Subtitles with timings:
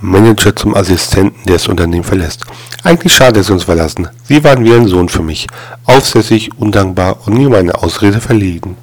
[0.00, 2.44] Manager zum Assistenten, der das Unternehmen verlässt.
[2.84, 4.08] Eigentlich schade, dass Sie uns verlassen.
[4.24, 5.46] Sie waren wie ein Sohn für mich.
[5.84, 8.76] Aufsässig, undankbar und nie meine Ausrede verlegen.